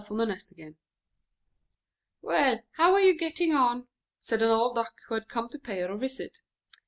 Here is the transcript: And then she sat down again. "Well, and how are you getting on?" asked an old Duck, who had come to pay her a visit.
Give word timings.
And 0.09 0.19
then 0.19 0.29
she 0.33 0.39
sat 0.39 0.49
down 0.49 0.55
again. 0.69 0.75
"Well, 2.23 2.43
and 2.53 2.63
how 2.71 2.93
are 2.95 3.01
you 3.01 3.15
getting 3.15 3.53
on?" 3.53 3.87
asked 4.23 4.31
an 4.31 4.41
old 4.49 4.73
Duck, 4.73 4.95
who 5.09 5.13
had 5.13 5.29
come 5.29 5.47
to 5.49 5.59
pay 5.59 5.79
her 5.81 5.91
a 5.91 5.95
visit. 5.99 6.39